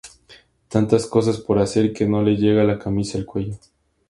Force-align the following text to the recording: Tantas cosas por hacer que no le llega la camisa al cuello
Tantas 0.67 1.05
cosas 1.05 1.37
por 1.39 1.59
hacer 1.59 1.93
que 1.93 2.07
no 2.07 2.23
le 2.23 2.35
llega 2.35 2.63
la 2.63 2.79
camisa 2.79 3.19
al 3.19 3.25
cuello 3.27 3.59